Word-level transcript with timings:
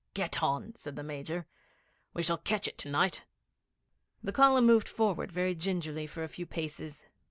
'Get 0.15 0.41
on,' 0.41 0.73
said 0.77 0.95
the 0.95 1.03
Major. 1.03 1.45
'We 2.15 2.23
shall 2.23 2.39
catch 2.39 2.67
it 2.67 2.75
to 2.79 2.89
night.' 2.89 3.21
The 4.23 4.31
column 4.31 4.65
moved 4.65 4.87
forward 4.87 5.31
very 5.31 5.53
gingerly 5.53 6.07
for 6.07 6.23
a 6.23 6.27
few 6.27 6.47
paces. 6.47 7.03